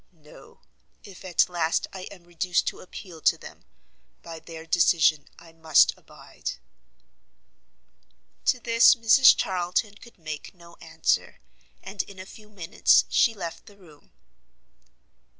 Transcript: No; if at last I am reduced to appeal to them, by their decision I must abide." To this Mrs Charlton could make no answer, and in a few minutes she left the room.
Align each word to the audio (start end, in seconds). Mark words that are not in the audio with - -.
No; 0.23 0.61
if 1.03 1.23
at 1.23 1.47
last 1.47 1.85
I 1.93 2.07
am 2.09 2.23
reduced 2.23 2.65
to 2.69 2.79
appeal 2.79 3.21
to 3.21 3.37
them, 3.37 3.65
by 4.23 4.39
their 4.39 4.65
decision 4.65 5.29
I 5.37 5.51
must 5.51 5.95
abide." 5.95 6.53
To 8.45 8.59
this 8.59 8.95
Mrs 8.95 9.35
Charlton 9.37 9.93
could 9.93 10.17
make 10.17 10.55
no 10.55 10.75
answer, 10.77 11.39
and 11.83 12.01
in 12.01 12.17
a 12.17 12.25
few 12.25 12.49
minutes 12.49 13.05
she 13.09 13.35
left 13.35 13.67
the 13.67 13.77
room. 13.77 14.11